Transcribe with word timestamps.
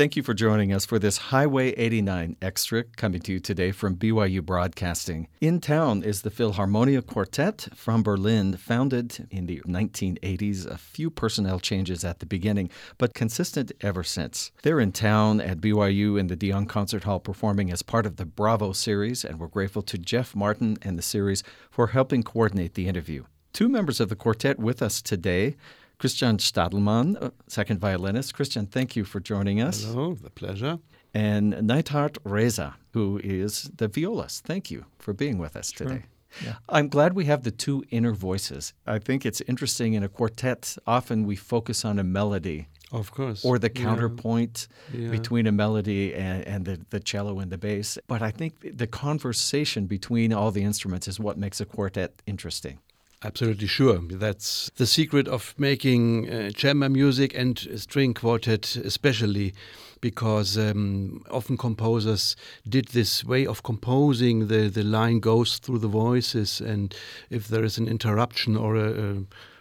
Thank 0.00 0.16
you 0.16 0.22
for 0.22 0.32
joining 0.32 0.72
us 0.72 0.86
for 0.86 0.98
this 0.98 1.18
Highway 1.18 1.72
89 1.72 2.36
extra 2.40 2.84
coming 2.84 3.20
to 3.20 3.34
you 3.34 3.38
today 3.38 3.70
from 3.70 3.96
BYU 3.96 4.42
Broadcasting. 4.42 5.28
In 5.42 5.60
town 5.60 6.02
is 6.02 6.22
the 6.22 6.30
Philharmonia 6.30 7.04
Quartet 7.06 7.68
from 7.74 8.02
Berlin, 8.02 8.56
founded 8.56 9.28
in 9.30 9.44
the 9.44 9.60
1980s. 9.66 10.64
A 10.64 10.78
few 10.78 11.10
personnel 11.10 11.60
changes 11.60 12.02
at 12.02 12.20
the 12.20 12.24
beginning, 12.24 12.70
but 12.96 13.12
consistent 13.12 13.72
ever 13.82 14.02
since. 14.02 14.52
They're 14.62 14.80
in 14.80 14.92
town 14.92 15.38
at 15.38 15.60
BYU 15.60 16.18
in 16.18 16.28
de 16.28 16.50
Jong 16.50 16.64
Concert 16.64 17.04
Hall 17.04 17.20
performing 17.20 17.70
as 17.70 17.82
part 17.82 18.06
of 18.06 18.16
the 18.16 18.24
Bravo 18.24 18.72
series, 18.72 19.22
and 19.22 19.38
we're 19.38 19.48
grateful 19.48 19.82
to 19.82 19.98
Jeff 19.98 20.34
Martin 20.34 20.78
and 20.80 20.98
the 20.98 21.02
series 21.02 21.42
for 21.70 21.88
helping 21.88 22.22
coordinate 22.22 22.72
the 22.72 22.88
interview. 22.88 23.24
Two 23.52 23.68
members 23.68 24.00
of 24.00 24.08
the 24.08 24.16
quartet 24.16 24.58
with 24.58 24.80
us 24.80 25.02
today. 25.02 25.56
Christian 26.00 26.38
Stadelmann, 26.38 27.22
uh, 27.22 27.30
second 27.46 27.78
violinist. 27.78 28.32
Christian, 28.32 28.64
thank 28.64 28.96
you 28.96 29.04
for 29.04 29.20
joining 29.20 29.60
us. 29.60 29.84
Hello, 29.84 30.14
the 30.14 30.30
pleasure. 30.30 30.78
And 31.12 31.52
Neithard 31.52 32.16
Resa, 32.24 32.76
who 32.94 33.20
is 33.22 33.70
the 33.76 33.86
violist. 33.86 34.44
Thank 34.44 34.70
you 34.70 34.86
for 34.98 35.12
being 35.12 35.36
with 35.36 35.56
us 35.56 35.70
sure. 35.70 35.88
today. 35.88 36.04
Yeah. 36.42 36.54
I'm 36.70 36.88
glad 36.88 37.12
we 37.12 37.26
have 37.26 37.42
the 37.42 37.50
two 37.50 37.84
inner 37.90 38.12
voices. 38.12 38.72
I 38.86 38.98
think 38.98 39.26
it's 39.26 39.42
interesting 39.42 39.92
in 39.92 40.02
a 40.02 40.08
quartet, 40.08 40.78
often 40.86 41.26
we 41.26 41.36
focus 41.36 41.84
on 41.84 41.98
a 41.98 42.04
melody. 42.04 42.68
Of 42.92 43.10
course. 43.10 43.44
Or 43.44 43.58
the 43.58 43.68
counterpoint 43.68 44.68
yeah. 44.94 45.00
Yeah. 45.00 45.10
between 45.10 45.46
a 45.46 45.52
melody 45.52 46.14
and, 46.14 46.46
and 46.46 46.64
the, 46.64 46.80
the 46.88 47.00
cello 47.00 47.40
and 47.40 47.52
the 47.52 47.58
bass. 47.58 47.98
But 48.06 48.22
I 48.22 48.30
think 48.30 48.78
the 48.78 48.86
conversation 48.86 49.84
between 49.84 50.32
all 50.32 50.50
the 50.50 50.62
instruments 50.62 51.08
is 51.08 51.20
what 51.20 51.36
makes 51.36 51.60
a 51.60 51.66
quartet 51.66 52.22
interesting. 52.26 52.78
Absolutely 53.22 53.66
sure. 53.66 53.98
That's 53.98 54.70
the 54.76 54.86
secret 54.86 55.28
of 55.28 55.54
making 55.58 56.30
uh, 56.30 56.50
chamber 56.52 56.88
music 56.88 57.34
and 57.36 57.58
string 57.76 58.14
quartet, 58.14 58.76
especially 58.76 59.52
because 60.00 60.56
um, 60.56 61.22
often 61.30 61.58
composers 61.58 62.34
did 62.66 62.88
this 62.88 63.22
way 63.22 63.46
of 63.46 63.62
composing. 63.62 64.48
The, 64.48 64.68
the 64.68 64.82
line 64.82 65.20
goes 65.20 65.58
through 65.58 65.80
the 65.80 65.88
voices, 65.88 66.62
and 66.62 66.94
if 67.28 67.46
there 67.46 67.62
is 67.62 67.76
an 67.76 67.88
interruption 67.88 68.56
or 68.56 68.76
a, 68.76 68.90
a 68.90 69.16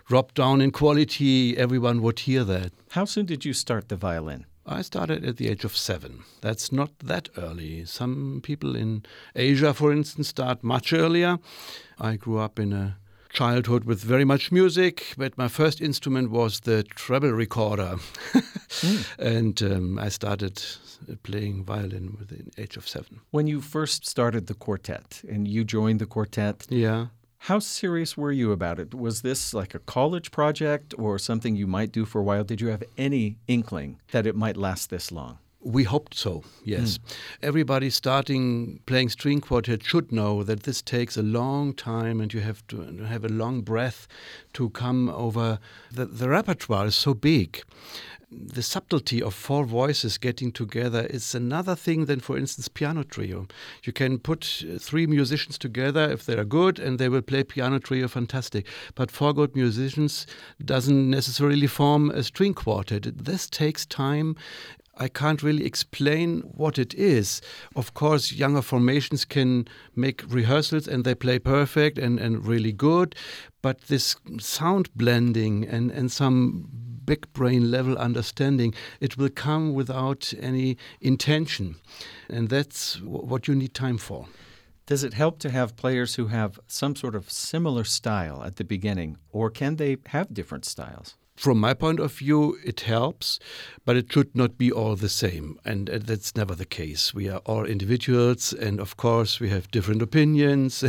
drop 0.08 0.34
down 0.34 0.62
in 0.62 0.72
quality, 0.72 1.58
everyone 1.58 2.02
would 2.02 2.20
hear 2.20 2.46
that. 2.46 2.72
How 2.92 3.04
soon 3.04 3.26
did 3.26 3.44
you 3.44 3.52
start 3.52 3.90
the 3.90 3.98
violin? 3.98 4.46
I 4.66 4.84
started 4.84 5.26
at 5.26 5.36
the 5.36 5.50
age 5.50 5.66
of 5.66 5.76
seven. 5.76 6.24
That's 6.40 6.72
not 6.72 6.98
that 7.00 7.28
early. 7.38 7.84
Some 7.84 8.40
people 8.42 8.78
in 8.78 9.04
Asia, 9.36 9.74
for 9.74 9.92
instance, 9.92 10.30
start 10.30 10.64
much 10.64 10.94
earlier. 10.94 11.40
I 12.00 12.16
grew 12.16 12.38
up 12.38 12.58
in 12.58 12.72
a 12.72 12.98
childhood 13.30 13.84
with 13.86 14.02
very 14.02 14.26
much 14.26 14.52
music, 14.52 15.14
but 15.18 15.38
my 15.38 15.48
first 15.48 15.82
instrument 15.82 16.32
was 16.32 16.62
the 16.62 16.84
treble 16.84 17.32
recorder. 17.32 17.96
mm. 18.34 19.06
And 19.20 19.62
um, 19.62 20.00
I 20.00 20.10
started 20.10 20.62
playing 21.24 21.64
violin 21.64 22.16
with 22.20 22.30
the 22.30 22.62
age 22.62 22.78
of 22.78 22.88
seven. 22.88 23.22
When 23.32 23.48
you 23.48 23.62
first 23.62 24.08
started 24.08 24.48
the 24.48 24.54
quartet 24.54 25.22
and 25.30 25.48
you 25.48 25.64
joined 25.64 26.00
the 26.00 26.06
quartet, 26.06 26.68
yeah. 26.70 27.08
How 27.44 27.60
serious 27.60 28.18
were 28.18 28.34
you 28.34 28.52
about 28.52 28.80
it? 28.80 28.94
Was 28.94 29.22
this 29.22 29.54
like 29.54 29.74
a 29.74 29.80
college 29.80 30.30
project 30.30 30.94
or 30.98 31.18
something 31.18 31.56
you 31.56 31.68
might 31.68 31.94
do 31.94 32.04
for 32.04 32.20
a 32.20 32.24
while? 32.24 32.44
Did 32.44 32.60
you 32.60 32.68
have 32.68 32.84
any 32.98 33.38
inkling 33.48 34.02
that 34.12 34.28
it 34.28 34.36
might 34.36 34.58
last 34.58 34.90
this 34.90 35.10
long? 35.10 35.38
We 35.62 35.84
hoped 35.84 36.16
so, 36.16 36.44
yes. 36.64 36.98
Mm. 36.98 37.16
Everybody 37.44 37.90
starting 37.90 38.80
playing 38.86 39.10
string 39.10 39.42
quartet 39.42 39.84
should 39.84 40.10
know 40.10 40.42
that 40.44 40.64
this 40.64 40.82
takes 40.82 41.18
a 41.18 41.22
long 41.22 41.74
time 41.74 42.22
and 42.22 42.34
you 42.34 42.40
have 42.40 42.66
to 42.68 42.82
have 43.04 43.26
a 43.26 43.30
long 43.30 43.62
breath 43.62 44.08
to 44.54 44.70
come 44.70 45.10
over. 45.10 45.60
The, 45.92 46.06
the 46.06 46.30
repertoire 46.30 46.86
is 46.86 46.96
so 46.96 47.14
big. 47.14 47.62
The 48.32 48.62
subtlety 48.62 49.24
of 49.24 49.34
four 49.34 49.66
voices 49.66 50.20
getting 50.20 50.52
together 50.52 51.08
is 51.08 51.34
another 51.34 51.76
thing 51.76 52.06
than, 52.06 52.20
for 52.20 52.38
instance, 52.38 52.68
piano 52.68 53.02
trio. 53.04 53.48
You 53.84 53.92
can 53.92 54.20
put 54.20 54.64
uh, 54.64 54.78
three 54.78 55.08
musicians 55.08 55.58
together 55.58 56.12
if 56.12 56.26
they 56.26 56.38
are 56.38 56.46
good 56.46 56.78
and 56.78 57.00
they 57.00 57.10
will 57.10 57.24
play 57.24 57.44
piano 57.44 57.80
trio 57.80 58.08
fantastic. 58.08 58.68
But 58.94 59.10
four 59.10 59.34
good 59.34 59.56
musicians 59.56 60.28
doesn't 60.64 61.10
necessarily 61.10 61.66
form 61.66 62.12
a 62.12 62.22
string 62.22 62.54
quartet. 62.54 63.08
This 63.18 63.50
takes 63.50 63.86
time 63.88 64.36
I 65.00 65.08
can't 65.08 65.42
really 65.42 65.66
explain 65.66 66.42
what 66.42 66.78
it 66.78 66.94
is. 66.94 67.42
Of 67.76 67.94
course, 67.94 68.34
younger 68.34 68.62
formations 68.62 69.26
can 69.26 69.68
make 69.96 70.24
rehearsals 70.28 70.88
and 70.88 71.04
they 71.04 71.16
play 71.16 71.40
perfect 71.40 71.98
and, 71.98 72.20
and 72.20 72.46
really 72.46 72.74
good, 72.74 73.16
but 73.62 73.82
this 73.88 74.16
sound 74.40 74.90
blending 74.96 75.66
and, 75.66 75.90
and 75.92 76.12
some 76.12 76.70
big 77.06 77.32
brain 77.34 77.72
level 77.72 77.98
understanding, 77.98 78.74
it 79.00 79.18
will 79.18 79.30
come 79.30 79.74
without 79.74 80.34
any 80.40 80.78
intention. 81.02 81.76
And 82.30 82.50
that's 82.50 83.02
what 83.02 83.48
you 83.48 83.56
need 83.56 83.74
time 83.74 83.98
for. 83.98 84.28
Does 84.86 85.04
it 85.04 85.14
help 85.14 85.40
to 85.40 85.50
have 85.50 85.76
players 85.76 86.16
who 86.16 86.28
have 86.28 86.60
some 86.68 86.96
sort 86.96 87.16
of 87.16 87.32
similar 87.32 87.84
style 87.84 88.44
at 88.44 88.56
the 88.58 88.64
beginning, 88.64 89.18
or 89.32 89.50
can 89.50 89.76
they 89.76 89.98
have 90.08 90.34
different 90.34 90.66
styles? 90.66 91.16
From 91.40 91.58
my 91.58 91.74
point 91.74 92.02
of 92.02 92.12
view, 92.12 92.58
it 92.66 92.82
helps, 92.82 93.40
but 93.86 93.96
it 93.96 94.12
should 94.12 94.36
not 94.36 94.58
be 94.58 94.70
all 94.70 94.98
the 94.98 95.08
same. 95.08 95.58
And 95.64 95.90
uh, 95.90 96.00
that's 96.02 96.36
never 96.36 96.54
the 96.54 96.66
case. 96.66 97.14
We 97.14 97.30
are 97.30 97.40
all 97.46 97.64
individuals, 97.64 98.52
and 98.52 98.82
of 98.82 98.98
course, 98.98 99.40
we 99.40 99.48
have 99.48 99.72
different 99.72 100.02
opinions, 100.02 100.84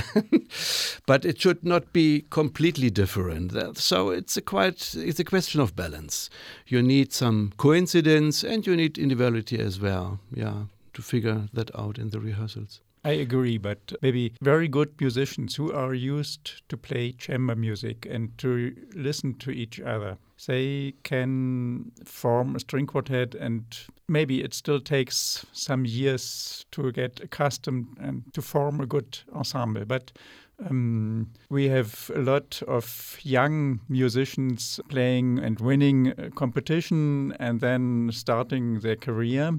but 1.07 1.25
it 1.25 1.41
should 1.41 1.65
not 1.65 1.93
be 1.93 2.25
completely 2.31 2.91
different. 2.91 3.55
Uh, 3.55 3.75
so 3.75 4.11
it's 4.11 4.37
a 4.37 4.43
quite 4.43 4.93
it's 4.97 5.21
a 5.21 5.25
question 5.25 5.61
of 5.61 5.77
balance. 5.77 6.29
You 6.67 6.83
need 6.83 7.13
some 7.13 7.53
coincidence, 7.57 8.43
and 8.43 8.67
you 8.67 8.75
need 8.75 8.99
individuality 8.99 9.61
as 9.61 9.79
well. 9.79 10.19
Yeah, 10.35 10.65
to 10.95 11.03
figure 11.03 11.49
that 11.53 11.71
out 11.79 11.97
in 11.97 12.11
the 12.11 12.19
rehearsals. 12.19 12.81
I 13.03 13.13
agree, 13.13 13.57
but 13.57 13.93
maybe 14.03 14.35
very 14.43 14.69
good 14.69 15.01
musicians 15.01 15.57
who 15.57 15.73
are 15.73 15.95
used 15.95 16.69
to 16.69 16.77
play 16.77 17.13
chamber 17.13 17.57
music 17.57 18.07
and 18.09 18.37
to 18.39 18.77
listen 18.95 19.35
to 19.39 19.51
each 19.51 19.81
other. 19.81 20.19
They 20.47 20.95
can 21.03 21.93
form 22.05 22.57
a 22.57 22.61
string 22.61 22.87
quartet, 22.87 23.35
and 23.35 23.65
maybe 24.07 24.43
it 24.43 24.53
still 24.53 24.81
takes 24.81 25.47
some 25.53 25.87
years 25.87 26.67
to 26.73 26.93
get 26.93 27.21
accustomed 27.21 27.97
and 27.99 28.25
to 28.35 28.43
form 28.43 28.81
a 28.81 28.87
good 28.87 29.19
ensemble. 29.35 29.87
But 29.87 30.13
um, 30.69 31.31
we 31.49 31.69
have 31.69 32.11
a 32.15 32.21
lot 32.21 32.63
of 32.69 33.19
young 33.23 33.81
musicians 33.89 34.81
playing 34.89 35.39
and 35.39 35.61
winning 35.61 36.13
competition 36.35 37.35
and 37.39 37.61
then 37.61 38.11
starting 38.13 38.81
their 38.81 38.97
career 38.97 39.53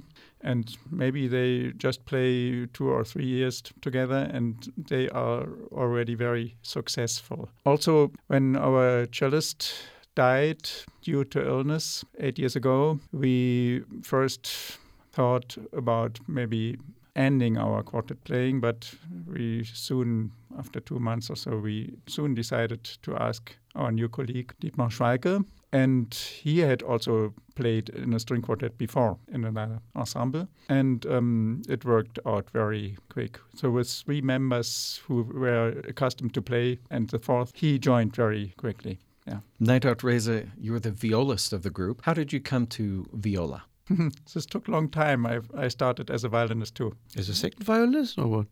and 0.43 0.77
maybe 0.89 1.27
they 1.27 1.71
just 1.77 2.05
play 2.05 2.65
two 2.73 2.89
or 2.89 3.03
three 3.03 3.25
years 3.25 3.61
together 3.81 4.29
and 4.33 4.71
they 4.77 5.07
are 5.09 5.47
already 5.71 6.15
very 6.15 6.55
successful. 6.61 7.49
Also, 7.65 8.11
when 8.27 8.55
our 8.55 9.05
cellist 9.11 9.73
died 10.15 10.69
due 11.01 11.23
to 11.25 11.45
illness 11.45 12.03
eight 12.19 12.39
years 12.39 12.55
ago, 12.55 12.99
we 13.11 13.83
first 14.03 14.77
thought 15.11 15.57
about 15.73 16.19
maybe 16.27 16.77
ending 17.15 17.57
our 17.57 17.83
quartet 17.83 18.23
playing, 18.23 18.59
but 18.61 18.93
we 19.27 19.63
soon, 19.63 20.31
after 20.57 20.79
two 20.79 20.99
months 20.99 21.29
or 21.29 21.35
so, 21.35 21.57
we 21.57 21.93
soon 22.07 22.33
decided 22.33 22.83
to 23.03 23.15
ask 23.15 23.55
our 23.75 23.91
new 23.91 24.09
colleague, 24.09 24.53
Dietmar 24.61 24.89
Schwalke, 24.89 25.45
and 25.73 26.13
he 26.13 26.59
had 26.59 26.81
also 26.81 27.33
played 27.55 27.89
in 27.89 28.13
a 28.13 28.19
string 28.19 28.41
quartet 28.41 28.77
before 28.77 29.17
in 29.31 29.45
another 29.45 29.79
ensemble. 29.95 30.47
And 30.67 31.05
um, 31.05 31.61
it 31.69 31.85
worked 31.85 32.19
out 32.25 32.49
very 32.49 32.97
quick. 33.09 33.39
So, 33.55 33.69
with 33.69 33.89
three 33.89 34.21
members 34.21 35.01
who 35.07 35.23
were 35.23 35.81
accustomed 35.87 36.33
to 36.33 36.41
play, 36.41 36.79
and 36.89 37.09
the 37.09 37.19
fourth, 37.19 37.51
he 37.55 37.79
joined 37.79 38.15
very 38.15 38.53
quickly. 38.57 38.99
Yeah. 39.27 39.39
Neithard 39.61 40.03
Resa, 40.03 40.47
you're 40.59 40.79
the 40.79 40.91
violist 40.91 41.53
of 41.53 41.61
the 41.61 41.69
group. 41.69 42.01
How 42.03 42.13
did 42.13 42.33
you 42.33 42.39
come 42.39 42.67
to 42.67 43.05
viola? 43.13 43.63
this 44.33 44.45
took 44.45 44.67
a 44.67 44.71
long 44.71 44.89
time. 44.89 45.25
I, 45.25 45.39
I 45.55 45.67
started 45.67 46.09
as 46.09 46.23
a 46.23 46.29
violinist 46.29 46.75
too. 46.75 46.95
As 47.17 47.29
a 47.29 47.35
second 47.35 47.63
violinist 47.63 48.17
or 48.17 48.27
what? 48.27 48.47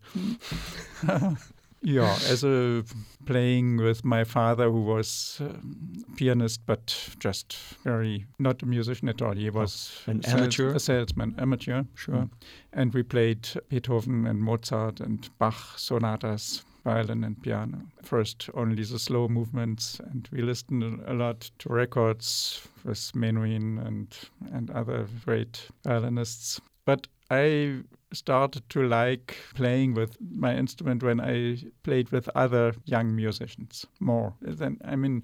Yeah, 1.81 2.17
as 2.27 2.43
a 2.43 2.83
playing 3.25 3.77
with 3.77 4.03
my 4.03 4.25
father, 4.25 4.69
who 4.69 4.81
was 4.81 5.41
a 5.41 6.15
pianist, 6.15 6.65
but 6.65 7.15
just 7.19 7.55
very 7.83 8.25
not 8.37 8.61
a 8.61 8.65
musician 8.65 9.07
at 9.07 9.21
all. 9.21 9.33
He 9.33 9.49
was 9.49 10.01
oh, 10.05 10.11
an 10.11 10.25
amateur, 10.25 10.75
a 10.75 10.79
salesman, 10.79 11.35
amateur, 11.37 11.83
sure. 11.95 12.15
Mm. 12.15 12.29
And 12.73 12.93
we 12.93 13.03
played 13.03 13.47
Beethoven 13.69 14.27
and 14.27 14.41
Mozart 14.41 14.99
and 14.99 15.29
Bach 15.37 15.77
sonatas, 15.77 16.65
violin 16.83 17.23
and 17.23 17.41
piano. 17.41 17.81
First, 18.03 18.49
only 18.53 18.83
the 18.83 18.99
slow 18.99 19.27
movements, 19.27 19.99
and 19.99 20.27
we 20.31 20.41
listened 20.41 21.01
a 21.05 21.13
lot 21.13 21.51
to 21.59 21.69
records 21.69 22.67
with 22.83 23.11
Menuhin 23.13 23.85
and 23.85 24.15
and 24.53 24.71
other 24.71 25.07
great 25.25 25.67
violinists. 25.83 26.61
But 26.85 27.07
I 27.29 27.83
started 28.13 28.67
to 28.69 28.87
like 28.87 29.37
playing 29.53 29.93
with 29.93 30.17
my 30.19 30.55
instrument 30.55 31.03
when 31.03 31.19
I 31.19 31.57
played 31.83 32.09
with 32.09 32.27
other 32.35 32.73
young 32.85 33.15
musicians 33.15 33.85
more. 33.99 34.33
Then 34.41 34.79
I 34.83 34.95
mean, 34.95 35.23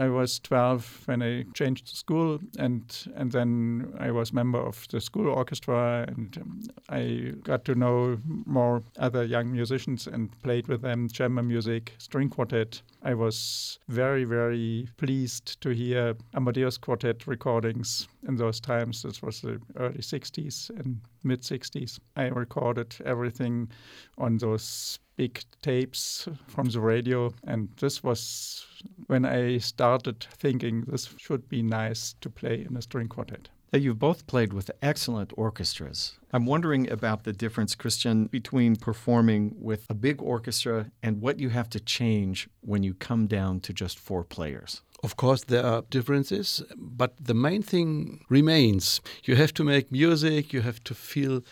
I 0.00 0.08
was 0.08 0.38
12 0.40 1.02
when 1.04 1.22
I 1.22 1.44
changed 1.52 1.86
school, 1.88 2.38
and 2.58 2.82
and 3.14 3.30
then 3.30 3.92
I 3.98 4.10
was 4.10 4.32
member 4.32 4.58
of 4.58 4.88
the 4.88 4.98
school 4.98 5.28
orchestra, 5.28 6.06
and 6.08 6.38
um, 6.40 6.60
I 6.88 7.34
got 7.42 7.66
to 7.66 7.74
know 7.74 8.18
more 8.46 8.82
other 8.98 9.24
young 9.24 9.52
musicians 9.52 10.06
and 10.06 10.30
played 10.42 10.68
with 10.68 10.80
them 10.80 11.08
chamber 11.08 11.42
music, 11.42 11.92
string 11.98 12.30
quartet. 12.30 12.80
I 13.02 13.12
was 13.12 13.78
very 13.88 14.24
very 14.24 14.88
pleased 14.96 15.60
to 15.60 15.68
hear 15.68 16.16
Amadeus 16.34 16.78
Quartet 16.78 17.26
recordings 17.26 18.08
in 18.26 18.36
those 18.36 18.58
times. 18.58 19.02
This 19.02 19.20
was 19.20 19.42
the 19.42 19.60
early 19.76 20.00
60s 20.00 20.70
and 20.80 21.00
mid 21.24 21.42
60s. 21.42 21.98
I 22.16 22.28
recorded 22.28 22.96
everything 23.04 23.68
on 24.16 24.38
those 24.38 24.98
big 25.20 25.44
tapes 25.60 26.26
from 26.46 26.66
the 26.70 26.80
radio, 26.80 27.30
and 27.44 27.68
this 27.76 28.02
was 28.02 28.64
when 29.06 29.26
I 29.26 29.58
started 29.58 30.26
thinking 30.42 30.84
this 30.86 31.14
should 31.18 31.46
be 31.46 31.62
nice 31.62 32.14
to 32.22 32.30
play 32.30 32.66
in 32.66 32.74
a 32.74 32.80
string 32.80 33.08
quartet. 33.08 33.50
You've 33.72 33.98
both 33.98 34.26
played 34.26 34.52
with 34.54 34.70
excellent 34.80 35.32
orchestras. 35.36 36.18
I'm 36.32 36.46
wondering 36.46 36.90
about 36.90 37.24
the 37.24 37.34
difference, 37.34 37.74
Christian, 37.74 38.28
between 38.28 38.76
performing 38.76 39.54
with 39.60 39.84
a 39.90 39.94
big 39.94 40.22
orchestra 40.22 40.90
and 41.02 41.20
what 41.20 41.38
you 41.38 41.50
have 41.50 41.68
to 41.70 41.80
change 41.80 42.48
when 42.62 42.82
you 42.82 42.94
come 42.94 43.26
down 43.26 43.60
to 43.60 43.74
just 43.74 43.98
four 43.98 44.24
players. 44.24 44.80
Of 45.02 45.16
course, 45.16 45.44
there 45.44 45.66
are 45.66 45.82
differences, 45.90 46.62
but 46.76 47.12
the 47.20 47.34
main 47.34 47.62
thing 47.62 48.24
remains. 48.30 49.00
You 49.24 49.36
have 49.36 49.52
to 49.54 49.64
make 49.64 49.92
music, 49.92 50.52
you 50.54 50.62
have 50.62 50.82
to 50.84 50.94
feel 50.94 51.42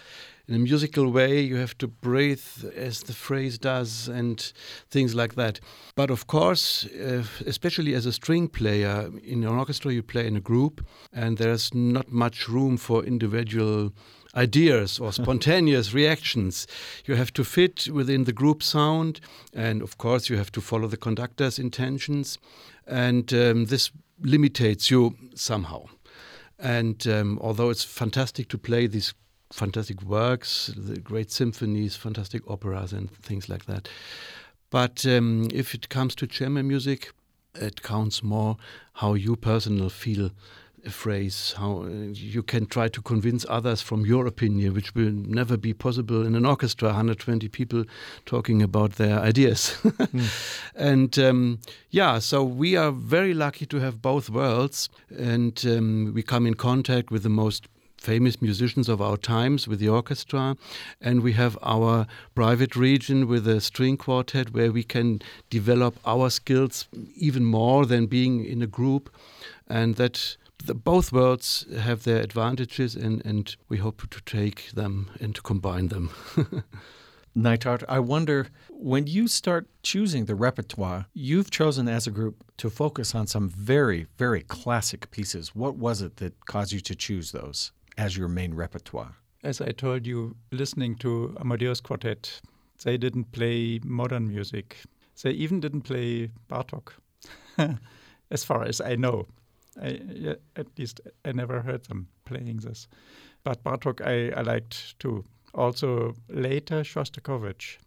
in 0.49 0.55
a 0.55 0.59
musical 0.59 1.11
way, 1.11 1.41
you 1.41 1.56
have 1.56 1.77
to 1.77 1.87
breathe 1.87 2.43
as 2.75 3.03
the 3.03 3.12
phrase 3.12 3.59
does, 3.59 4.09
and 4.09 4.53
things 4.91 5.15
like 5.15 5.35
that. 5.35 5.61
But 5.95 6.11
of 6.11 6.27
course, 6.27 6.87
uh, 6.87 7.25
especially 7.47 7.95
as 7.95 8.06
a 8.06 8.12
string 8.12 8.49
player, 8.49 9.11
in 9.23 9.45
an 9.45 9.50
orchestra, 9.50 9.93
you 9.93 10.03
play 10.03 10.27
in 10.27 10.37
a 10.37 10.41
group, 10.41 10.87
and 11.12 11.37
there's 11.37 11.75
not 11.75 12.11
much 12.11 12.49
room 12.49 12.79
for 12.79 13.05
individual 13.05 13.93
ideas 14.35 14.99
or 14.99 15.12
spontaneous 15.23 15.93
reactions. 15.93 16.67
You 17.05 17.17
have 17.17 17.33
to 17.35 17.44
fit 17.44 17.87
within 17.93 18.25
the 18.25 18.33
group 18.33 18.62
sound, 18.62 19.21
and 19.53 19.83
of 19.83 19.99
course, 19.99 20.31
you 20.31 20.39
have 20.39 20.53
to 20.53 20.62
follow 20.62 20.89
the 20.89 20.97
conductor's 20.97 21.59
intentions, 21.59 22.39
and 22.87 23.31
um, 23.35 23.67
this 23.67 23.91
limitates 24.23 24.91
you 24.91 25.15
somehow. 25.35 25.85
And 26.59 27.06
um, 27.06 27.39
although 27.43 27.69
it's 27.69 27.85
fantastic 27.85 28.49
to 28.49 28.59
play 28.59 28.87
these 28.87 29.12
fantastic 29.50 30.03
works, 30.03 30.71
the 30.77 30.99
great 30.99 31.31
symphonies, 31.31 31.97
fantastic 31.97 32.43
operas, 32.49 32.93
and 32.93 33.11
things 33.11 33.49
like 33.49 33.67
that. 33.67 33.89
But 34.71 35.06
um, 35.06 35.49
if 35.53 35.75
it 35.75 35.89
comes 35.89 36.15
to 36.17 36.27
chamber 36.27 36.62
music, 36.62 37.12
it 37.55 37.83
counts 37.83 38.23
more 38.23 38.56
how 38.95 39.15
you 39.15 39.37
personally 39.37 39.89
feel 39.89 40.31
a 40.85 40.91
phrase, 40.91 41.55
how 41.56 41.83
uh, 41.83 41.89
you 42.12 42.43
can 42.43 42.67
try 42.67 42.89
to 42.89 43.03
convince 43.03 43.45
others 43.49 43.83
from 43.83 44.06
your 44.06 44.27
opinion, 44.27 44.75
which 44.75 44.95
will 44.95 45.11
never 45.11 45.56
be 45.56 45.75
possible 45.75 46.25
in 46.25 46.35
an 46.35 46.47
orchestra, 46.47 46.89
120 46.89 47.49
people 47.49 47.85
talking 48.27 48.62
about 48.62 48.93
their 48.93 49.19
ideas. 49.19 49.77
mm. 49.85 50.61
And 50.75 51.19
um, 51.19 51.59
yeah, 51.91 52.19
so 52.19 52.44
we 52.44 52.77
are 52.77 52.93
very 52.93 53.35
lucky 53.35 53.67
to 53.67 53.81
have 53.81 54.01
both 54.01 54.31
worlds, 54.31 54.89
and 55.11 55.61
um, 55.67 56.12
we 56.15 56.23
come 56.23 56.47
in 56.47 56.55
contact 56.55 57.11
with 57.11 57.23
the 57.23 57.29
most 57.29 57.67
famous 57.99 58.41
musicians 58.41 58.89
of 58.89 59.03
our 59.03 59.17
times 59.17 59.69
with 59.69 59.81
the 59.81 59.89
orchestra, 59.89 60.56
and 61.00 61.23
we 61.23 61.33
have 61.33 61.59
our 61.62 62.06
private 62.35 62.77
region 62.77 63.27
with 63.27 63.47
a 63.47 63.61
string 63.61 63.97
quartet 63.97 64.53
where 64.53 64.73
we 64.73 64.85
can 64.85 65.21
develop 65.50 65.99
our 66.06 66.31
skills 66.31 66.89
even 67.17 67.45
more 67.45 67.85
than 67.85 68.06
being 68.06 68.45
in 68.45 68.62
a 68.62 68.67
group, 68.67 69.11
and 69.67 69.97
that 69.97 70.37
the, 70.65 70.75
both 70.75 71.12
worlds 71.12 71.67
have 71.79 72.05
their 72.05 72.23
advantages, 72.23 72.95
and, 72.95 73.25
and 73.25 73.56
we 73.69 73.79
hope 73.79 74.09
to 74.11 74.21
take 74.23 74.71
them 74.73 75.11
and 75.21 75.35
to 75.35 75.43
combine 75.43 75.89
them. 75.89 76.11
Neithard, 77.37 77.85
I 77.89 78.01
wonder 78.01 78.49
when 78.69 79.06
you 79.06 79.29
start 79.29 79.69
choosing 79.83 80.25
the 80.25 80.35
repertoire, 80.35 81.06
you've 81.15 81.51
chosen 81.51 81.87
as 81.89 82.06
a 82.06 82.11
group 82.11 82.43
to 82.56 82.69
focus 82.69 83.15
on 83.15 83.29
some 83.29 83.49
very, 83.49 84.06
very 84.17 84.43
classic 84.43 85.11
pieces. 85.11 85.55
What 85.55 85.77
was 85.77 86.03
it 86.03 86.17
that 86.17 86.47
caused 86.47 86.73
you 86.73 86.81
to 86.81 86.97
choose 86.97 87.31
those? 87.31 87.71
As 87.99 88.17
your 88.17 88.29
main 88.29 88.55
repertoire? 88.55 89.17
As 89.43 89.61
I 89.61 89.73
told 89.73 90.06
you, 90.06 90.37
listening 90.50 90.97
to 90.97 91.37
Amadeus 91.41 91.81
Quartet, 91.81 92.41
they 92.85 92.97
didn't 92.97 93.33
play 93.33 93.81
modern 93.85 94.29
music. 94.29 94.77
They 95.23 95.33
even 95.33 95.61
didn't 95.61 95.83
play 95.83 96.31
Bartok, 96.49 96.93
as 98.31 98.45
far 98.45 98.62
as 98.65 98.81
I 98.81 98.95
know. 98.95 99.27
I, 99.81 100.37
at 100.56 100.67
least 100.79 101.00
I 101.25 101.33
never 101.33 101.61
heard 101.61 101.85
them 101.85 102.09
playing 102.25 102.59
this. 102.59 102.89
But 103.45 103.62
Bartok 103.62 104.01
I, 104.06 104.39
I 104.39 104.43
liked 104.43 104.99
too. 104.99 105.25
Also 105.55 106.15
later 106.29 106.83
Shostakovich. 106.83 107.79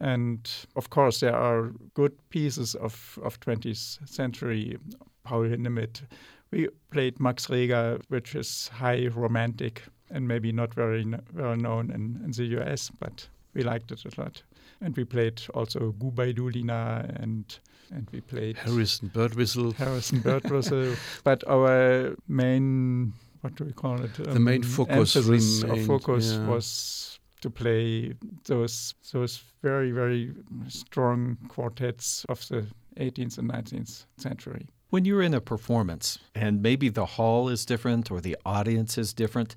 And 0.00 0.48
of 0.76 0.90
course, 0.90 1.20
there 1.20 1.34
are 1.34 1.72
good 1.94 2.12
pieces 2.30 2.76
of, 2.76 3.18
of 3.22 3.40
20th 3.40 4.08
century, 4.08 4.78
Paul 5.24 5.42
Hindemith, 5.42 6.02
we 6.50 6.68
played 6.90 7.20
Max 7.20 7.50
Reger, 7.50 8.00
which 8.08 8.34
is 8.34 8.68
high 8.68 9.08
romantic 9.08 9.82
and 10.10 10.26
maybe 10.26 10.52
not 10.52 10.74
very 10.74 11.04
well 11.34 11.56
known 11.56 11.90
in, 11.90 12.20
in 12.24 12.30
the 12.30 12.44
US, 12.60 12.90
but 12.98 13.28
we 13.54 13.62
liked 13.62 13.90
it 13.92 14.04
a 14.04 14.20
lot. 14.20 14.42
And 14.80 14.96
we 14.96 15.04
played 15.04 15.42
also 15.54 15.92
Gubaidulina 15.98 17.22
and 17.22 17.58
and 17.90 18.08
we 18.12 18.20
played 18.20 18.58
Harrison 18.58 19.10
Birtwistle. 19.10 19.74
Harrison 19.74 20.20
Birtwistle. 20.22 20.96
but 21.24 21.42
our 21.48 22.14
main 22.28 23.12
what 23.40 23.54
do 23.54 23.64
we 23.64 23.72
call 23.72 24.02
it? 24.02 24.18
Um, 24.20 24.34
the 24.34 24.40
main 24.40 24.62
focus 24.62 25.16
emphasis 25.16 25.62
remained, 25.62 25.86
focus 25.86 26.32
yeah. 26.32 26.46
was 26.46 27.18
to 27.40 27.50
play 27.50 28.14
those 28.44 28.94
those 29.12 29.42
very 29.62 29.90
very 29.90 30.32
strong 30.68 31.36
quartets 31.48 32.24
of 32.28 32.46
the 32.48 32.66
18th 32.98 33.38
and 33.38 33.50
19th 33.50 34.06
century. 34.16 34.66
When 34.90 35.04
you're 35.04 35.22
in 35.22 35.34
a 35.34 35.40
performance 35.40 36.18
and 36.34 36.62
maybe 36.62 36.88
the 36.88 37.04
hall 37.04 37.48
is 37.48 37.66
different 37.66 38.10
or 38.10 38.20
the 38.20 38.36
audience 38.46 38.96
is 38.96 39.12
different, 39.12 39.54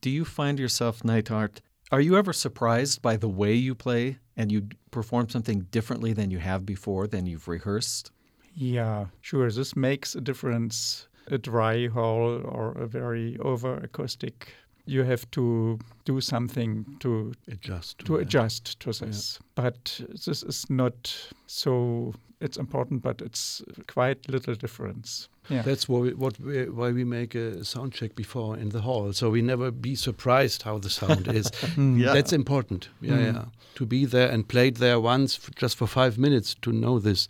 do 0.00 0.08
you 0.08 0.24
find 0.24 0.58
yourself, 0.58 1.02
Neithard, 1.02 1.58
are 1.90 2.00
you 2.00 2.16
ever 2.16 2.32
surprised 2.32 3.02
by 3.02 3.18
the 3.18 3.28
way 3.28 3.52
you 3.52 3.74
play 3.74 4.18
and 4.34 4.50
you 4.50 4.68
perform 4.90 5.28
something 5.28 5.66
differently 5.70 6.14
than 6.14 6.30
you 6.30 6.38
have 6.38 6.64
before, 6.64 7.06
than 7.06 7.26
you've 7.26 7.48
rehearsed? 7.48 8.10
Yeah, 8.54 9.06
sure. 9.20 9.50
This 9.50 9.76
makes 9.76 10.14
a 10.14 10.22
difference. 10.22 11.06
A 11.26 11.38
dry 11.38 11.88
hall 11.88 12.40
or 12.44 12.72
a 12.72 12.86
very 12.86 13.38
over 13.38 13.76
acoustic 13.76 14.54
you 14.84 15.04
have 15.04 15.30
to 15.30 15.78
do 16.04 16.20
something 16.20 16.96
to 17.00 17.32
adjust 17.48 17.98
to, 18.00 18.04
to 18.04 18.16
adjust 18.16 18.80
to 18.80 18.92
this. 18.92 19.38
Yeah. 19.40 19.46
But 19.54 20.00
this 20.26 20.42
is 20.42 20.68
not 20.68 21.32
so. 21.46 22.14
It's 22.42 22.56
important, 22.56 23.02
but 23.02 23.22
it's 23.22 23.62
quite 23.86 24.28
little 24.28 24.54
difference. 24.54 25.28
Yeah. 25.48 25.62
That's 25.62 25.88
why 25.88 25.98
we, 26.00 26.14
what 26.14 26.38
we, 26.40 26.68
why 26.68 26.90
we 26.90 27.04
make 27.04 27.34
a 27.34 27.64
sound 27.64 27.92
check 27.92 28.14
before 28.16 28.56
in 28.56 28.70
the 28.70 28.80
hall, 28.80 29.12
so 29.12 29.30
we 29.30 29.42
never 29.42 29.70
be 29.70 29.94
surprised 29.94 30.62
how 30.62 30.78
the 30.78 30.90
sound 30.90 31.28
is. 31.28 31.50
Mm. 31.72 32.00
yeah. 32.00 32.12
That's 32.12 32.32
important. 32.32 32.88
Yeah, 33.00 33.12
mm. 33.12 33.34
yeah. 33.34 33.44
To 33.76 33.86
be 33.86 34.04
there 34.04 34.28
and 34.28 34.46
played 34.46 34.76
there 34.76 35.00
once 35.00 35.38
just 35.56 35.76
for 35.76 35.86
five 35.86 36.18
minutes 36.18 36.54
to 36.62 36.72
know 36.72 36.98
this. 36.98 37.28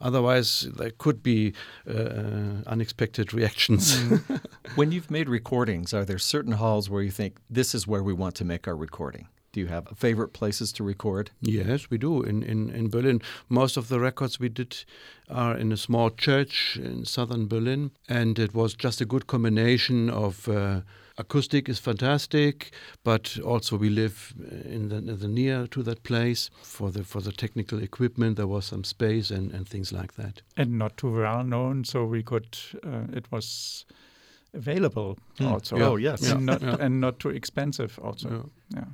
Otherwise, 0.00 0.68
there 0.76 0.90
could 0.90 1.22
be 1.22 1.52
uh, 1.88 2.62
unexpected 2.66 3.32
reactions. 3.32 3.96
Mm. 3.96 4.40
when 4.74 4.90
you've 4.90 5.10
made 5.10 5.28
recordings, 5.28 5.94
are 5.94 6.04
there 6.04 6.18
certain 6.18 6.52
halls 6.52 6.90
where 6.90 7.02
you 7.02 7.10
think 7.10 7.38
this 7.48 7.74
is 7.74 7.86
where 7.86 8.02
we 8.02 8.12
want 8.12 8.34
to 8.36 8.44
make 8.44 8.66
our 8.66 8.76
recording? 8.76 9.28
Do 9.54 9.60
you 9.60 9.68
have 9.68 9.86
favorite 9.94 10.32
places 10.32 10.72
to 10.72 10.82
record? 10.82 11.30
Yes, 11.40 11.88
we 11.88 11.96
do. 11.96 12.22
In, 12.22 12.42
in, 12.42 12.70
in 12.70 12.90
Berlin, 12.90 13.22
most 13.48 13.76
of 13.76 13.88
the 13.88 14.00
records 14.00 14.40
we 14.40 14.48
did 14.48 14.84
are 15.30 15.56
in 15.56 15.70
a 15.70 15.76
small 15.76 16.10
church 16.10 16.76
in 16.76 17.04
southern 17.04 17.46
Berlin, 17.46 17.92
and 18.08 18.36
it 18.36 18.52
was 18.52 18.74
just 18.74 19.00
a 19.00 19.04
good 19.04 19.28
combination 19.28 20.10
of. 20.10 20.48
Uh, 20.48 20.80
acoustic 21.16 21.68
is 21.68 21.78
fantastic, 21.78 22.72
but 23.04 23.38
also 23.44 23.76
we 23.76 23.88
live 23.88 24.34
in 24.64 24.88
the, 24.88 24.96
in 24.96 25.16
the, 25.20 25.28
near 25.28 25.68
to 25.68 25.80
that 25.84 26.02
place 26.02 26.50
for 26.60 26.90
the 26.90 27.04
for 27.04 27.20
the 27.20 27.30
technical 27.30 27.80
equipment. 27.80 28.36
There 28.36 28.48
was 28.48 28.64
some 28.64 28.82
space 28.82 29.30
and, 29.30 29.52
and 29.52 29.68
things 29.68 29.92
like 29.92 30.14
that, 30.14 30.42
and 30.56 30.76
not 30.76 30.96
too 30.96 31.12
well 31.12 31.44
known, 31.44 31.84
so 31.84 32.04
we 32.04 32.24
could. 32.24 32.58
Uh, 32.84 33.04
it 33.12 33.30
was 33.30 33.86
available 34.52 35.16
mm. 35.38 35.52
also. 35.52 35.78
Oh 35.78 35.94
yes, 35.94 36.28
and, 36.28 36.40
yeah. 36.40 36.44
Not, 36.44 36.62
yeah. 36.62 36.76
and 36.80 37.00
not 37.00 37.20
too 37.20 37.30
expensive 37.30 38.00
also. 38.02 38.50
Yeah. 38.70 38.80
yeah. 38.80 38.84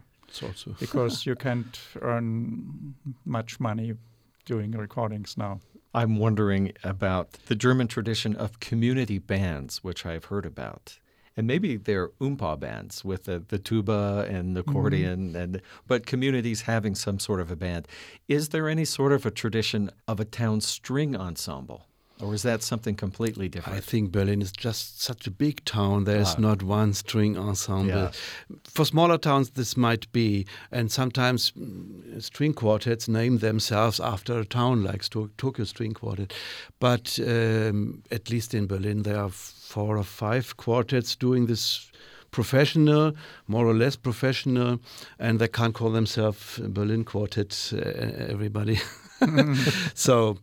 Also 0.43 0.75
because 0.79 1.27
you 1.27 1.35
can't 1.35 1.79
earn 2.01 2.95
much 3.25 3.61
money 3.61 3.95
doing 4.45 4.73
recordings 4.73 5.37
now. 5.37 5.61
I'm 5.93 6.17
wondering 6.19 6.73
about 6.85 7.33
the 7.47 7.57
German 7.57 7.89
tradition 7.89 8.37
of 8.37 8.61
community 8.61 9.19
bands, 9.19 9.83
which 9.83 10.07
I've 10.07 10.27
heard 10.27 10.47
about 10.47 10.99
and 11.37 11.47
maybe 11.47 11.77
they're 11.77 12.09
oompa 12.21 12.59
bands 12.59 13.05
with 13.05 13.25
the, 13.25 13.43
the 13.49 13.59
tuba 13.59 14.27
and 14.29 14.57
the 14.57 14.61
mm-hmm. 14.61 14.71
accordion 14.71 15.29
mm-hmm. 15.29 15.37
and 15.37 15.63
but 15.87 16.07
communities 16.07 16.63
having 16.63 16.95
some 16.95 17.19
sort 17.19 17.41
of 17.41 17.51
a 17.51 17.57
band 17.57 17.89
is 18.29 18.51
there 18.51 18.69
any 18.69 18.85
sort 18.85 19.13
of 19.13 19.25
a 19.25 19.31
tradition 19.31 19.91
of 20.07 20.21
a 20.21 20.25
town 20.25 20.61
string 20.61 21.17
ensemble 21.17 21.87
Or 22.23 22.35
is 22.35 22.43
that 22.43 22.63
something 22.63 22.95
completely 22.97 23.49
different? 23.49 23.79
I 23.79 23.81
think 23.81 24.13
Berlin 24.13 24.43
is 24.43 24.53
just 24.53 25.01
such 25.03 25.27
a 25.27 25.31
big 25.31 25.65
town. 25.65 26.05
There's 26.05 26.35
Ah. 26.35 26.41
not 26.41 26.63
one 26.63 26.93
string 26.93 27.39
ensemble. 27.39 27.89
Yeah. 27.89 28.11
For 28.65 28.85
smaller 28.85 29.19
towns, 29.19 29.51
this 29.51 29.77
might 29.77 30.11
be, 30.13 30.45
and 30.71 30.91
sometimes 30.93 31.53
mm, 31.53 32.23
string 32.23 32.55
quartets 32.55 33.09
name 33.09 33.39
themselves 33.39 34.01
after 34.01 34.39
a 34.41 34.45
town, 34.45 34.83
like 34.85 35.03
Sto- 35.03 35.31
Tokyo 35.39 35.65
String 35.65 35.95
Quartet. 35.95 36.33
But 36.79 37.19
um, 37.27 38.03
at 38.11 38.31
least 38.31 38.55
in 38.55 38.67
Berlin, 38.67 39.03
there 39.03 39.19
are 39.19 39.31
four 39.31 39.97
or 39.97 40.05
five 40.05 40.57
quartets 40.57 41.17
doing 41.17 41.47
this 41.47 41.91
professional, 42.31 43.13
more 43.47 43.67
or 43.67 43.75
less 43.75 43.97
professional, 43.97 44.79
and 45.19 45.39
they 45.41 45.49
can't 45.49 45.75
call 45.75 45.91
themselves 45.91 46.59
Berlin 46.69 47.05
Quartet. 47.05 47.73
Uh, 47.73 47.79
everybody. 48.33 48.79
so, 49.95 50.39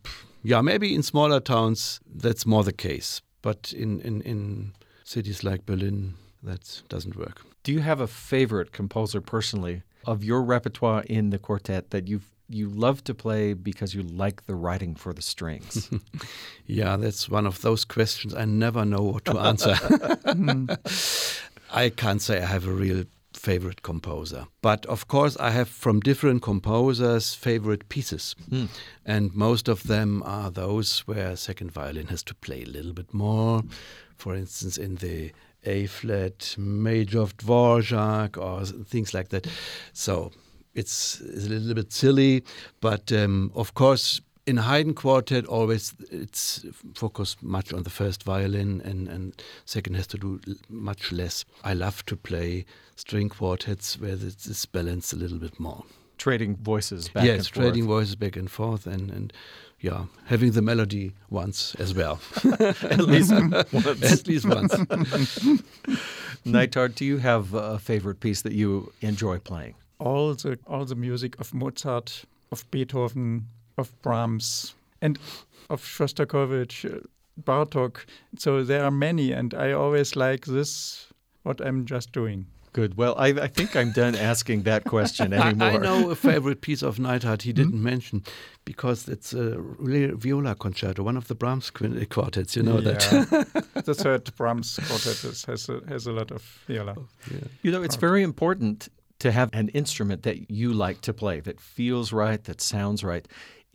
yeah, 0.48 0.62
maybe 0.62 0.96
in 0.96 1.04
smaller 1.04 1.42
towns 1.42 2.00
that's 2.24 2.46
more 2.46 2.64
the 2.64 2.72
case, 2.72 3.22
but 3.42 3.74
in 3.74 4.00
in, 4.02 4.22
in 4.22 4.72
cities 5.04 5.44
like 5.44 5.66
Berlin, 5.66 6.14
that 6.42 6.84
doesn't 6.88 7.16
work. 7.18 7.42
Do 7.64 7.72
you 7.74 7.82
have 7.82 8.02
a 8.02 8.08
favorite 8.08 8.72
composer 8.72 9.22
personally 9.22 9.82
of 10.06 10.24
your 10.24 10.42
repertoire 10.42 11.04
in 11.10 11.32
the 11.32 11.38
quartet 11.38 11.90
that 11.90 12.08
you 12.08 12.22
you 12.50 12.70
love 12.70 13.04
to 13.04 13.14
play 13.14 13.54
because 13.54 13.94
you 13.94 14.04
like 14.04 14.46
the 14.46 14.56
writing 14.56 14.96
for 14.96 15.14
the 15.14 15.22
strings? 15.22 15.90
Yeah, 16.66 16.98
that's 16.98 17.30
one 17.30 17.48
of 17.48 17.62
those 17.62 17.86
questions 17.86 18.34
I 18.34 18.46
never 18.46 18.86
know 18.86 19.04
what 19.14 19.26
to 19.26 19.40
answer. 19.40 19.76
Mm. 20.28 20.68
I 21.74 21.90
can't 21.90 22.22
say 22.22 22.38
I 22.38 22.46
have 22.46 22.68
a 22.68 22.72
real 22.72 23.04
favorite 23.48 23.82
composer, 23.82 24.44
but 24.62 24.86
of 24.88 25.02
course 25.08 25.36
I 25.48 25.52
have 25.52 25.70
from 25.84 26.00
different 26.00 26.42
composers 26.42 27.36
favorite 27.36 27.84
pieces, 27.90 28.36
and 29.06 29.34
most 29.34 29.70
of 29.70 29.84
them 29.84 30.22
are 30.26 30.52
those 30.52 31.08
where 31.08 31.36
second 31.38 31.72
violin 31.72 32.08
has 32.08 32.24
to 32.24 32.36
play 32.36 32.64
a 32.64 32.72
little 32.78 32.94
bit 32.94 33.14
more. 33.14 33.64
For 34.18 34.36
instance, 34.36 34.84
in 34.86 34.96
the 34.96 35.32
A 35.64 35.88
flat 35.88 36.56
major 36.58 37.22
of 37.22 37.36
Dvorak 37.38 38.38
or 38.38 38.66
things 38.86 39.14
like 39.14 39.30
that. 39.30 39.48
So 39.94 40.32
it's, 40.74 41.22
it's 41.22 41.46
a 41.46 41.50
little 41.50 41.74
bit 41.74 41.92
silly, 41.92 42.44
but 42.82 43.12
um, 43.12 43.52
of 43.56 43.74
course 43.74 44.22
in 44.48 44.58
Haydn 44.58 44.94
quartet 44.94 45.46
always 45.46 45.94
it's 46.10 46.66
focused 46.94 47.44
much 47.44 47.74
on 47.74 47.84
the 47.84 47.90
first 47.90 48.24
violin 48.24 48.82
and, 48.84 49.08
and 49.08 49.42
second 49.66 49.96
has 49.96 50.08
to 50.08 50.18
do 50.18 50.40
much 50.70 51.12
less. 51.12 51.46
I 51.64 51.74
love 51.74 52.06
to 52.08 52.16
play 52.16 52.66
string 52.96 53.30
quartets 53.30 54.00
where 54.00 54.14
it's, 54.14 54.48
it's 54.48 54.66
balanced 54.66 55.14
a 55.14 55.18
little 55.18 55.38
bit 55.38 55.60
more. 55.60 55.84
Trading 56.18 56.56
voices 56.56 57.10
back 57.10 57.26
yes, 57.26 57.38
and 57.38 57.48
forth. 57.48 57.66
trading 57.66 57.86
voices 57.86 58.16
back 58.16 58.36
and 58.36 58.50
forth 58.50 58.88
and, 58.88 59.12
and 59.12 59.34
yeah, 59.82 60.06
having 60.26 60.52
the 60.52 60.64
melody 60.64 61.14
once 61.30 61.76
as 61.76 61.94
well. 61.94 62.20
At 62.60 63.02
least 63.02 63.32
once. 63.32 63.54
At 63.76 64.28
least 64.28 64.48
once. 64.48 64.74
Neithard, 66.46 66.96
do 66.96 67.06
you 67.06 67.18
have 67.18 67.54
a 67.54 67.78
favorite 67.78 68.22
piece 68.22 68.42
that 68.44 68.54
you 68.54 68.94
enjoy 69.02 69.38
playing? 69.38 69.76
all 70.00 70.34
the 70.34 70.60
all 70.68 70.86
the 70.86 70.96
music 70.96 71.40
of 71.40 71.54
Mozart, 71.54 72.26
of 72.52 72.70
Beethoven, 72.72 73.48
of 73.78 74.02
Brahms, 74.02 74.76
and 75.02 75.20
of 75.70 75.82
Shostakovich, 75.82 76.86
uh, 76.86 77.00
Bartok. 77.42 78.06
So 78.38 78.64
there 78.64 78.84
are 78.84 78.92
many, 78.92 79.32
and 79.32 79.54
I 79.54 79.72
always 79.72 80.16
like 80.16 80.46
this. 80.46 81.08
What 81.44 81.62
I'm 81.62 81.86
just 81.86 82.12
doing. 82.12 82.48
Good. 82.74 82.98
Well, 82.98 83.16
I, 83.18 83.30
I 83.30 83.48
think 83.48 83.76
I'm 83.76 83.92
done 83.92 84.16
asking 84.16 84.64
that 84.64 84.84
question 84.84 85.34
anymore. 85.42 85.68
I 85.68 85.78
know 85.78 86.12
a 86.12 86.16
favorite 86.16 86.62
piece 86.62 86.84
of 86.84 86.98
Neithard 86.98 87.42
he 87.42 87.54
didn't 87.54 87.82
mention 87.82 88.24
because 88.66 89.08
it's 89.08 89.34
a 89.34 89.58
viola 89.58 90.54
concerto, 90.56 91.02
one 91.02 91.18
of 91.18 91.28
the 91.28 91.36
Brahms 91.36 91.72
quartets. 91.72 92.56
You 92.56 92.64
know 92.64 92.82
that. 92.82 93.08
Yeah. 93.12 93.62
the 93.82 93.96
third 93.96 94.30
Brahms 94.36 94.78
quartet 94.88 95.24
is, 95.24 95.46
has 95.46 95.70
a, 95.70 95.82
has 95.88 96.06
a 96.06 96.12
lot 96.12 96.32
of 96.32 96.42
viola. 96.68 96.96
Yeah. 97.32 97.40
You 97.64 97.72
know, 97.72 97.82
it's 97.82 97.96
very 97.96 98.22
important 98.22 98.90
to 99.20 99.32
have 99.32 99.50
an 99.54 99.70
instrument 99.70 100.24
that 100.24 100.52
you 100.52 100.74
like 100.74 101.02
to 101.02 101.14
play, 101.14 101.40
that 101.40 101.60
feels 101.60 102.14
right, 102.14 102.44
that 102.44 102.62
sounds 102.62 103.04
right. 103.04 103.28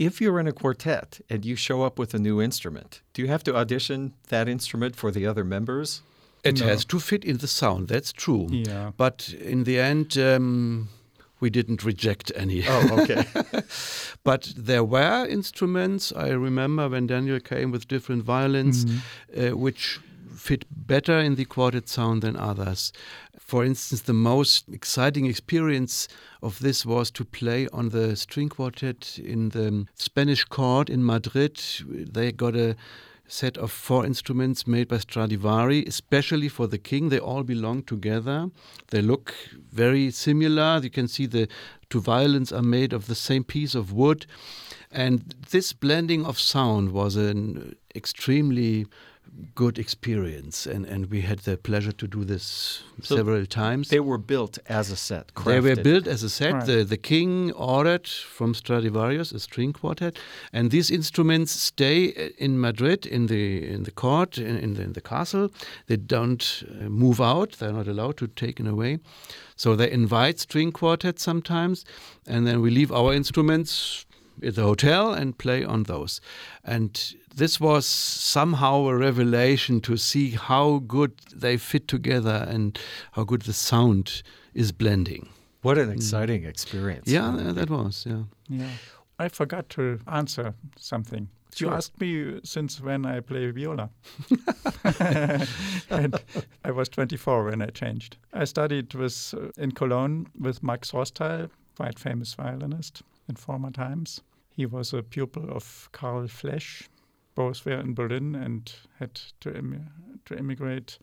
If 0.07 0.21
you're 0.21 0.41
in 0.41 0.49
a 0.49 0.53
quartet 0.53 1.21
and 1.31 1.45
you 1.45 1.57
show 1.57 1.83
up 1.87 1.99
with 1.99 2.15
a 2.15 2.19
new 2.19 2.41
instrument, 2.43 3.03
do 3.15 3.23
you 3.23 3.29
have 3.29 3.45
to 3.45 3.55
audition 3.57 4.13
that 4.29 4.49
instrument 4.49 4.97
for 4.97 5.11
the 5.13 5.27
other 5.31 5.45
members? 5.45 6.03
It 6.45 6.59
No. 6.61 6.67
has 6.67 6.85
to 6.87 6.99
fit 6.99 7.25
in 7.25 7.37
the 7.39 7.47
sound. 7.47 7.87
That's 7.89 8.13
true. 8.13 8.49
Yeah. 8.51 8.91
But 8.97 9.33
in 9.41 9.65
the 9.65 9.79
end, 9.79 10.17
um, 10.19 10.89
we 11.41 11.51
didn't 11.51 11.85
reject 11.85 12.33
any. 12.35 12.65
Oh, 12.69 12.99
okay. 13.03 13.25
But 14.25 14.53
there 14.57 14.85
were 14.85 15.27
instruments. 15.29 16.13
I 16.13 16.29
remember 16.31 16.89
when 16.89 17.07
Daniel 17.07 17.41
came 17.41 17.71
with 17.73 17.87
different 17.89 18.25
violins, 18.25 18.85
uh, 19.37 19.57
which 19.57 20.01
fit 20.35 20.65
better 20.71 21.19
in 21.19 21.35
the 21.35 21.45
quartet 21.45 21.89
sound 21.89 22.23
than 22.23 22.37
others. 22.37 22.93
For 23.39 23.65
instance, 23.65 24.03
the 24.03 24.13
most 24.13 24.69
exciting 24.69 25.27
experience 25.27 26.09
of 26.43 26.59
this 26.61 26.87
was 26.87 27.11
to 27.13 27.25
play 27.25 27.69
on 27.73 27.91
the 27.91 28.17
string 28.17 28.49
quartet 28.49 29.19
in 29.23 29.51
the 29.51 29.87
Spanish 29.95 30.45
court 30.45 30.89
in 30.89 31.05
Madrid. 31.05 31.63
They 31.89 32.33
got 32.33 32.57
a 32.57 32.77
set 33.27 33.57
of 33.57 33.71
four 33.71 34.05
instruments 34.05 34.67
made 34.67 34.89
by 34.89 34.99
Stradivari, 34.99 35.85
especially 35.87 36.49
for 36.49 36.67
the 36.67 36.79
king. 36.79 37.09
They 37.09 37.19
all 37.19 37.43
belong 37.43 37.83
together. 37.83 38.51
They 38.91 39.01
look 39.01 39.35
very 39.73 40.11
similar. 40.11 40.81
You 40.83 40.91
can 40.91 41.09
see 41.09 41.27
the 41.27 41.49
two 41.89 42.01
violins 42.01 42.53
are 42.53 42.63
made 42.63 42.93
of 42.93 43.07
the 43.07 43.15
same 43.15 43.45
piece 43.45 43.75
of 43.75 43.93
wood. 43.93 44.27
And 44.91 45.35
this 45.51 45.73
blending 45.73 46.27
of 46.27 46.39
sound 46.39 46.93
was 46.93 47.17
an 47.17 47.77
extremely 47.95 48.87
good 49.55 49.79
experience. 49.79 50.67
And, 50.67 50.87
and 50.87 51.07
we 51.11 51.23
had 51.23 51.41
the 51.41 51.57
pleasure 51.57 51.93
to 51.93 52.07
do 52.07 52.25
this 52.25 52.83
So 53.03 53.17
several 53.17 53.47
times. 53.47 53.89
They 53.89 54.01
were 54.01 54.19
built 54.19 54.59
as 54.69 54.91
a 54.91 54.97
set. 54.97 55.33
They 55.45 55.61
were 55.61 55.77
built 55.77 56.07
as 56.07 56.23
a 56.23 56.29
set. 56.29 56.53
Right. 56.53 56.67
The, 56.67 56.85
the 56.85 56.97
king 56.97 57.53
ordered 57.53 58.07
from 58.07 58.55
Stradivarius 58.55 59.33
a 59.33 59.41
string 59.41 59.73
quartet, 59.73 60.19
and 60.53 60.71
these 60.71 60.91
instruments 60.91 61.53
stay 61.53 62.13
uh, 62.13 62.29
in 62.39 62.61
Madrid 62.61 63.07
in 63.07 63.27
the 63.27 63.67
in 63.67 63.83
the 63.85 63.91
court 63.91 64.39
in, 64.39 64.59
in, 64.59 64.75
the, 64.75 64.83
in 64.83 64.93
the 64.93 65.01
castle. 65.01 65.51
They 65.87 65.97
don't 65.97 66.65
uh, 66.69 66.89
move 66.89 67.21
out. 67.21 67.53
They're 67.53 67.73
not 67.73 67.89
allowed 67.89 68.17
to 68.19 68.27
taken 68.27 68.67
away. 68.67 68.99
So 69.57 69.77
they 69.77 69.91
invite 69.91 70.41
string 70.41 70.73
quartets 70.73 71.23
sometimes, 71.23 71.85
and 72.27 72.47
then 72.47 72.61
we 72.61 72.71
leave 72.71 72.93
our 72.93 73.15
instruments 73.15 74.07
at 74.43 74.55
the 74.55 74.63
hotel 74.63 75.13
and 75.13 75.37
play 75.37 75.65
on 75.65 75.85
those. 75.85 76.21
And 76.65 77.15
this 77.35 77.61
was 77.61 77.87
somehow 77.87 78.87
a 78.87 78.97
revelation 78.97 79.81
to 79.83 79.97
see 79.97 80.31
how 80.31 80.79
good 80.79 81.13
they 81.35 81.57
fit 81.57 81.89
together 81.89 82.47
and 82.49 82.79
how 83.13 83.25
good 83.25 83.43
the 83.43 83.53
sound 83.53 84.23
is 84.55 84.73
blending. 84.73 85.29
What 85.63 85.79
an 85.79 85.91
exciting 85.91 86.45
experience. 86.45 87.09
Yeah, 87.09 87.31
tha- 87.37 87.53
that 87.53 87.71
was, 87.71 88.05
yeah. 88.09 88.25
Yeah. 88.49 88.69
I 89.19 89.29
forgot 89.29 89.69
to 89.71 90.01
answer 90.07 90.55
something. 90.77 91.29
You 91.57 91.69
asked 91.69 92.01
me 92.01 92.41
since 92.45 92.81
when 92.81 93.05
I 93.05 93.21
play 93.21 93.51
viola. 93.51 93.91
and 95.91 96.15
I 96.65 96.71
was 96.71 96.89
24 96.89 97.45
when 97.45 97.63
I 97.63 97.67
changed. 97.67 98.17
I 98.33 98.45
studied 98.45 98.95
with 98.95 99.35
uh, 99.37 99.51
in 99.63 99.73
Cologne 99.73 100.29
with 100.41 100.63
Max 100.63 100.95
Rostal, 100.95 101.51
quite 101.77 101.99
famous 101.99 102.35
violinist 102.35 103.03
in 103.33 103.37
former 103.37 103.71
times. 103.71 104.21
He 104.51 104.67
was 104.67 104.93
a 104.93 105.03
pupil 105.03 105.51
of 105.51 105.89
Carl 105.93 106.29
Flesch. 106.29 106.89
Both 107.35 107.65
were 107.65 107.81
in 107.81 107.95
Berlin 107.95 108.35
and 108.35 108.71
had 108.99 109.15
to, 109.41 109.51
emi- 109.51 109.89
to 110.27 110.37
immigrate 110.37 110.99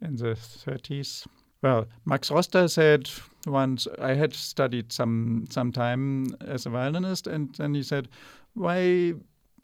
in 0.00 0.16
the 0.16 0.36
30s. 0.36 1.26
Well, 1.62 1.86
Max 2.04 2.30
Rostal 2.30 2.68
said 2.68 3.10
once 3.46 3.88
I 3.98 4.14
had 4.14 4.34
studied 4.34 4.92
some 4.92 5.46
some 5.50 5.72
time 5.72 6.36
as 6.46 6.66
a 6.66 6.70
violinist, 6.70 7.26
and 7.26 7.52
then 7.56 7.74
he 7.74 7.82
said, 7.82 8.08
"Why 8.54 9.14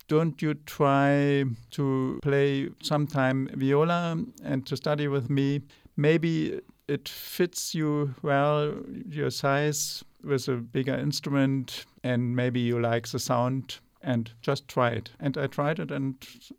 don't 0.08 0.42
you 0.42 0.54
try 0.54 1.44
to 1.72 2.18
play 2.22 2.70
sometime 2.82 3.48
viola 3.54 4.16
and 4.42 4.66
to 4.66 4.76
study 4.76 5.06
with 5.06 5.28
me? 5.30 5.60
Maybe 5.96 6.60
it 6.88 7.08
fits 7.08 7.74
you 7.74 8.14
well, 8.22 8.74
your 9.08 9.30
size 9.30 10.02
with 10.24 10.48
a 10.48 10.56
bigger 10.56 10.94
instrument, 10.94 11.86
and 12.04 12.34
maybe 12.36 12.60
you 12.60 12.80
like 12.80 13.08
the 13.08 13.18
sound." 13.18 13.78
And 14.04 14.32
just 14.40 14.66
try 14.66 14.90
it. 14.90 15.10
And 15.20 15.38
I 15.38 15.46
tried 15.46 15.78
it, 15.78 15.92
and 15.92 16.16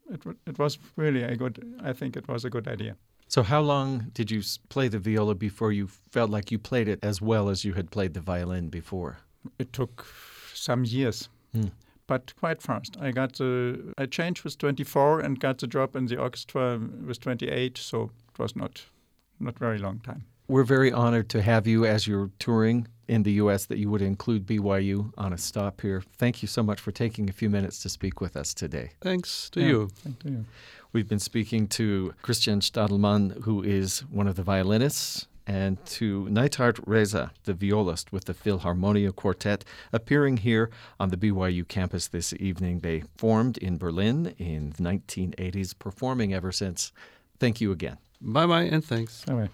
it, 0.09 0.21
it 0.47 0.57
was 0.59 0.79
really 0.95 1.23
a 1.23 1.35
good. 1.35 1.59
I 1.83 1.91
think 1.93 2.15
it 2.15 2.27
was 2.27 2.45
a 2.45 2.49
good 2.49 2.67
idea. 2.69 2.95
So, 3.27 3.43
how 3.43 3.61
long 3.61 4.11
did 4.13 4.31
you 4.31 4.41
play 4.69 4.87
the 4.87 4.99
viola 4.99 5.35
before 5.35 5.71
you 5.73 5.87
felt 5.87 6.29
like 6.29 6.51
you 6.51 6.59
played 6.59 6.87
it 6.87 6.99
as 7.03 7.21
well 7.21 7.49
as 7.49 7.65
you 7.65 7.73
had 7.73 7.89
played 7.91 8.13
the 8.13 8.21
violin 8.21 8.69
before? 8.69 9.17
it 9.59 9.73
took 9.73 10.05
some 10.53 10.85
years, 10.85 11.27
Hmm. 11.51 11.67
but 12.07 12.33
quite 12.39 12.61
fast. 12.61 12.95
I 13.01 13.11
got 13.11 13.33
the 13.33 13.93
I 13.97 14.05
changed 14.05 14.45
with 14.45 14.57
24 14.57 15.19
and 15.19 15.37
got 15.37 15.57
the 15.57 15.67
job 15.67 15.95
in 15.97 16.05
the 16.05 16.17
orchestra 16.17 16.79
with 17.07 17.19
28, 17.19 17.77
so 17.77 18.11
it 18.31 18.39
was 18.39 18.55
not 18.55 18.85
not 19.39 19.59
very 19.59 19.79
long 19.79 19.99
time. 19.99 20.23
We're 20.47 20.63
very 20.63 20.91
honored 20.91 21.29
to 21.29 21.41
have 21.41 21.67
you 21.67 21.85
as 21.85 22.05
you're 22.05 22.31
touring 22.39 22.87
in 23.07 23.23
the 23.23 23.33
U.S. 23.33 23.65
that 23.65 23.77
you 23.77 23.89
would 23.89 24.01
include 24.01 24.45
BYU 24.45 25.11
on 25.17 25.33
a 25.33 25.37
stop 25.37 25.81
here. 25.81 26.03
Thank 26.17 26.41
you 26.41 26.47
so 26.47 26.63
much 26.63 26.79
for 26.79 26.91
taking 26.91 27.29
a 27.29 27.33
few 27.33 27.49
minutes 27.49 27.81
to 27.83 27.89
speak 27.89 28.21
with 28.21 28.35
us 28.35 28.53
today. 28.53 28.91
Thanks 29.01 29.49
to 29.51 29.61
Yeah, 29.61 29.67
you. 29.67 29.89
Thank 30.03 30.23
you. 30.25 30.45
We've 30.91 31.07
been 31.07 31.19
speaking 31.19 31.67
to 31.69 32.13
Christian 32.21 32.59
Stadelmann, 32.59 33.43
who 33.43 33.63
is 33.63 34.01
one 34.11 34.27
of 34.27 34.35
the 34.35 34.43
violinists, 34.43 35.27
and 35.47 35.83
to 35.85 36.27
Neithard 36.29 36.79
Resa, 36.85 37.31
the 37.43 37.53
violist 37.53 38.13
with 38.13 38.25
the 38.25 38.33
Philharmonia 38.33 39.13
Quartet, 39.13 39.65
appearing 39.91 40.37
here 40.37 40.69
on 40.99 41.09
the 41.09 41.17
BYU 41.17 41.67
campus 41.67 42.07
this 42.07 42.33
evening. 42.39 42.79
They 42.79 43.03
formed 43.17 43.57
in 43.57 43.77
Berlin 43.77 44.35
in 44.37 44.69
the 44.71 44.83
1980s, 44.83 45.77
performing 45.77 46.33
ever 46.33 46.51
since. 46.51 46.91
Thank 47.39 47.59
you 47.59 47.71
again. 47.71 47.97
Bye 48.21 48.45
bye 48.45 48.63
and 48.63 48.85
thanks. 48.85 49.25
Bye-bye. 49.25 49.49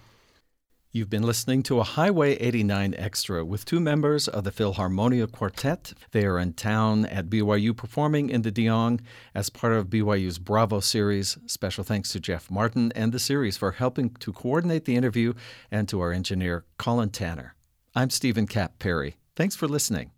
You've 0.92 1.08
been 1.08 1.22
listening 1.22 1.62
to 1.64 1.78
a 1.78 1.84
Highway 1.84 2.34
89 2.34 2.96
Extra 2.98 3.44
with 3.44 3.64
two 3.64 3.78
members 3.78 4.26
of 4.26 4.42
the 4.42 4.50
Philharmonia 4.50 5.30
Quartet. 5.30 5.92
They 6.10 6.24
are 6.24 6.36
in 6.36 6.54
town 6.54 7.06
at 7.06 7.30
BYU 7.30 7.76
performing 7.76 8.28
in 8.28 8.42
the 8.42 8.50
de 8.50 8.66
Jong 8.66 9.00
as 9.32 9.50
part 9.50 9.72
of 9.72 9.86
BYU's 9.86 10.40
Bravo 10.40 10.80
series. 10.80 11.38
Special 11.46 11.84
thanks 11.84 12.10
to 12.10 12.18
Jeff 12.18 12.50
Martin 12.50 12.90
and 12.96 13.12
the 13.12 13.20
series 13.20 13.56
for 13.56 13.70
helping 13.70 14.10
to 14.14 14.32
coordinate 14.32 14.84
the 14.84 14.96
interview 14.96 15.32
and 15.70 15.88
to 15.88 16.00
our 16.00 16.10
engineer, 16.10 16.64
Colin 16.76 17.10
Tanner. 17.10 17.54
I'm 17.94 18.10
Steven 18.10 18.48
Kapp 18.48 18.80
Perry. 18.80 19.14
Thanks 19.36 19.54
for 19.54 19.68
listening. 19.68 20.10